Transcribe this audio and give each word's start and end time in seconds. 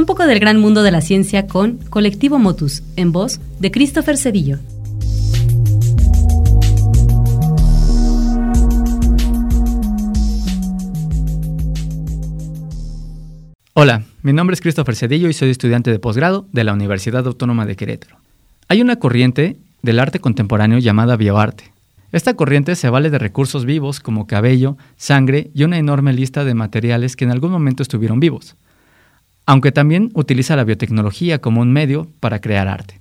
Un 0.00 0.06
poco 0.06 0.26
del 0.26 0.40
gran 0.40 0.58
mundo 0.58 0.82
de 0.82 0.90
la 0.90 1.02
ciencia 1.02 1.46
con 1.46 1.76
Colectivo 1.90 2.38
Motus, 2.38 2.82
en 2.96 3.12
voz 3.12 3.38
de 3.58 3.70
Christopher 3.70 4.16
Cedillo. 4.16 4.58
Hola, 13.74 14.04
mi 14.22 14.32
nombre 14.32 14.54
es 14.54 14.62
Christopher 14.62 14.96
Cedillo 14.96 15.28
y 15.28 15.34
soy 15.34 15.50
estudiante 15.50 15.90
de 15.90 15.98
posgrado 15.98 16.46
de 16.50 16.64
la 16.64 16.72
Universidad 16.72 17.26
Autónoma 17.26 17.66
de 17.66 17.76
Querétaro. 17.76 18.16
Hay 18.68 18.80
una 18.80 18.96
corriente 18.96 19.58
del 19.82 19.98
arte 19.98 20.18
contemporáneo 20.18 20.78
llamada 20.78 21.16
bioarte. 21.16 21.74
Esta 22.10 22.32
corriente 22.32 22.74
se 22.74 22.88
vale 22.88 23.10
de 23.10 23.18
recursos 23.18 23.66
vivos 23.66 24.00
como 24.00 24.26
cabello, 24.26 24.78
sangre 24.96 25.50
y 25.54 25.64
una 25.64 25.76
enorme 25.76 26.14
lista 26.14 26.46
de 26.46 26.54
materiales 26.54 27.16
que 27.16 27.26
en 27.26 27.32
algún 27.32 27.50
momento 27.50 27.82
estuvieron 27.82 28.18
vivos 28.18 28.56
aunque 29.50 29.72
también 29.72 30.10
utiliza 30.14 30.54
la 30.54 30.62
biotecnología 30.62 31.40
como 31.40 31.60
un 31.60 31.72
medio 31.72 32.06
para 32.20 32.40
crear 32.40 32.68
arte. 32.68 33.00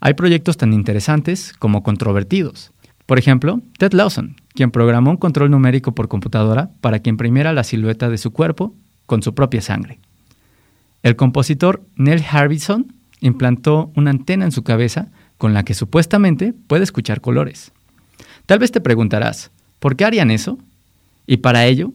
Hay 0.00 0.14
proyectos 0.14 0.56
tan 0.56 0.72
interesantes 0.72 1.52
como 1.52 1.82
controvertidos. 1.82 2.72
Por 3.04 3.18
ejemplo, 3.18 3.60
Ted 3.76 3.92
Lawson, 3.92 4.36
quien 4.54 4.70
programó 4.70 5.10
un 5.10 5.18
control 5.18 5.50
numérico 5.50 5.94
por 5.94 6.08
computadora 6.08 6.70
para 6.80 7.00
que 7.00 7.10
imprimiera 7.10 7.52
la 7.52 7.62
silueta 7.62 8.08
de 8.08 8.16
su 8.16 8.30
cuerpo 8.30 8.74
con 9.04 9.22
su 9.22 9.34
propia 9.34 9.60
sangre. 9.60 9.98
El 11.02 11.14
compositor 11.16 11.82
Neil 11.94 12.24
Harbison 12.30 12.94
implantó 13.20 13.92
una 13.94 14.12
antena 14.12 14.46
en 14.46 14.52
su 14.52 14.62
cabeza 14.62 15.08
con 15.36 15.52
la 15.52 15.62
que 15.62 15.74
supuestamente 15.74 16.54
puede 16.68 16.84
escuchar 16.84 17.20
colores. 17.20 17.70
Tal 18.46 18.60
vez 18.60 18.72
te 18.72 18.80
preguntarás, 18.80 19.50
¿por 19.78 19.94
qué 19.94 20.06
harían 20.06 20.30
eso? 20.30 20.56
Y 21.26 21.36
para 21.36 21.66
ello, 21.66 21.92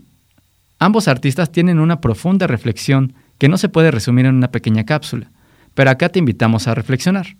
ambos 0.77 1.07
artistas 1.07 1.51
tienen 1.51 1.79
una 1.79 1.99
profunda 1.99 2.45
reflexión 2.45 3.15
que 3.37 3.49
no 3.49 3.57
se 3.57 3.69
puede 3.69 3.91
resumir 3.91 4.25
en 4.25 4.35
una 4.35 4.51
pequeña 4.51 4.85
cápsula, 4.85 5.31
pero 5.73 5.89
acá 5.89 6.09
te 6.09 6.19
invitamos 6.19 6.67
a 6.67 6.75
reflexionar. 6.75 7.35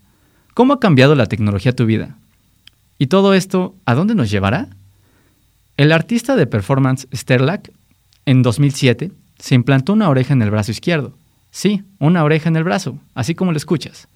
¿Cómo 0.53 0.73
ha 0.73 0.79
cambiado 0.79 1.15
la 1.15 1.25
tecnología 1.25 1.75
tu 1.75 1.85
vida? 1.85 2.17
¿Y 2.97 3.07
todo 3.07 3.33
esto 3.33 3.75
a 3.85 3.93
dónde 3.93 4.15
nos 4.15 4.31
llevará? 4.31 4.69
El 5.77 5.91
artista 5.91 6.35
de 6.35 6.47
performance 6.47 7.07
Sterlack, 7.13 7.71
en 8.25 8.41
2007, 8.41 9.11
se 9.37 9.55
implantó 9.55 9.93
una 9.93 10.09
oreja 10.09 10.33
en 10.33 10.41
el 10.41 10.51
brazo 10.51 10.71
izquierdo. 10.71 11.13
Sí, 11.51 11.83
una 11.99 12.23
oreja 12.23 12.49
en 12.49 12.55
el 12.55 12.63
brazo, 12.63 12.97
así 13.13 13.35
como 13.35 13.51
lo 13.51 13.57
escuchas. 13.57 14.07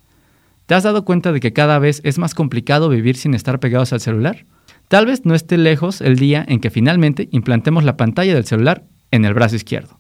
¿Te 0.66 0.76
has 0.76 0.84
dado 0.84 1.04
cuenta 1.04 1.32
de 1.32 1.40
que 1.40 1.52
cada 1.52 1.80
vez 1.80 2.00
es 2.04 2.18
más 2.18 2.34
complicado 2.34 2.90
vivir 2.90 3.18
sin 3.18 3.34
estar 3.34 3.60
pegados 3.60 3.92
al 3.92 4.02
celular? 4.02 4.46
Tal 4.88 5.06
vez 5.06 5.26
no 5.26 5.36
esté 5.36 5.58
lejos 5.58 6.02
el 6.02 6.18
día 6.18 6.46
en 6.48 6.60
que 6.60 6.70
finalmente 6.70 7.28
implantemos 7.32 7.84
la 7.84 7.98
pantalla 7.98 8.34
del 8.34 8.46
celular 8.46 8.84
en 9.12 9.26
el 9.26 9.34
brazo 9.34 9.56
izquierdo. 9.56 9.99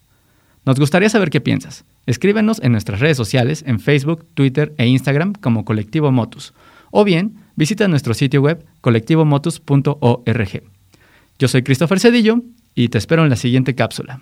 Nos 0.69 0.79
gustaría 0.79 1.09
saber 1.09 1.31
qué 1.31 1.41
piensas. 1.41 1.83
Escríbenos 2.05 2.61
en 2.61 2.73
nuestras 2.73 2.99
redes 2.99 3.17
sociales, 3.17 3.63
en 3.65 3.79
Facebook, 3.79 4.27
Twitter 4.35 4.75
e 4.77 4.85
Instagram 4.85 5.33
como 5.33 5.65
Colectivo 5.65 6.11
Motus. 6.11 6.53
O 6.91 7.03
bien, 7.03 7.37
visita 7.55 7.87
nuestro 7.87 8.13
sitio 8.13 8.43
web 8.43 8.63
colectivomotus.org. 8.81 10.63
Yo 11.39 11.47
soy 11.47 11.63
Christopher 11.63 11.99
Cedillo 11.99 12.43
y 12.75 12.89
te 12.89 12.99
espero 12.99 13.23
en 13.23 13.31
la 13.31 13.35
siguiente 13.35 13.73
cápsula. 13.73 14.21